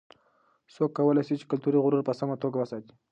څوک 0.75 0.91
کولای 0.97 1.23
سي 1.27 1.33
چې 1.39 1.49
کلتوري 1.51 1.77
غرور 1.83 2.01
په 2.05 2.13
سمه 2.19 2.35
توګه 2.43 2.57
وساتي؟ 2.59 2.93